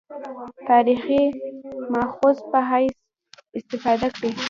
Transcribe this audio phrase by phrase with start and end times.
[0.69, 1.21] تاریخي
[1.93, 2.95] مأخذ په حیث
[3.57, 4.29] استفاده کړې.